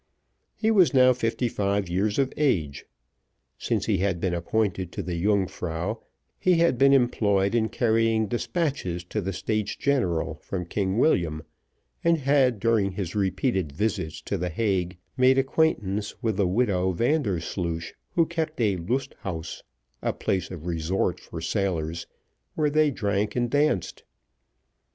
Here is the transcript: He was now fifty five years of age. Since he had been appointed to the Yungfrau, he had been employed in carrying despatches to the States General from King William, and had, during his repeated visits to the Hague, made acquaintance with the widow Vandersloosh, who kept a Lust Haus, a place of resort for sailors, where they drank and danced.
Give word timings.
He 0.55 0.71
was 0.71 0.95
now 0.95 1.13
fifty 1.13 1.47
five 1.47 1.87
years 1.87 2.17
of 2.17 2.33
age. 2.35 2.85
Since 3.59 3.85
he 3.85 3.99
had 3.99 4.19
been 4.19 4.33
appointed 4.33 4.91
to 4.93 5.03
the 5.03 5.13
Yungfrau, 5.13 5.99
he 6.39 6.55
had 6.55 6.79
been 6.79 6.91
employed 6.91 7.53
in 7.53 7.69
carrying 7.69 8.25
despatches 8.25 9.03
to 9.03 9.21
the 9.21 9.31
States 9.31 9.75
General 9.75 10.33
from 10.41 10.65
King 10.65 10.97
William, 10.97 11.43
and 12.03 12.17
had, 12.17 12.59
during 12.59 12.93
his 12.93 13.13
repeated 13.13 13.71
visits 13.73 14.23
to 14.23 14.39
the 14.39 14.49
Hague, 14.49 14.97
made 15.17 15.37
acquaintance 15.37 16.15
with 16.19 16.37
the 16.37 16.47
widow 16.47 16.93
Vandersloosh, 16.93 17.93
who 18.15 18.25
kept 18.25 18.59
a 18.59 18.77
Lust 18.77 19.13
Haus, 19.19 19.61
a 20.01 20.13
place 20.13 20.49
of 20.49 20.65
resort 20.65 21.19
for 21.19 21.41
sailors, 21.41 22.07
where 22.55 22.71
they 22.71 22.89
drank 22.89 23.35
and 23.35 23.51
danced. 23.51 24.01